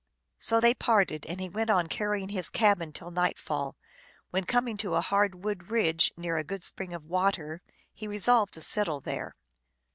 So 0.39 0.59
they 0.59 0.73
parted 0.73 1.27
and 1.27 1.39
he 1.39 1.47
went 1.47 1.69
on 1.69 1.85
carrying 1.85 2.29
his 2.29 2.49
cabin 2.49 2.91
till 2.91 3.11
night 3.11 3.37
fall, 3.37 3.75
when 4.31 4.45
coming 4.45 4.75
to 4.77 4.95
a 4.95 5.01
hard 5.01 5.43
wood 5.43 5.69
ridge, 5.69 6.11
near 6.17 6.37
a 6.37 6.43
good 6.43 6.63
spring 6.63 6.91
of 6.91 7.05
water, 7.05 7.61
he 7.93 8.07
resolved 8.07 8.53
to 8.55 8.61
settle 8.61 8.99
there. 8.99 9.35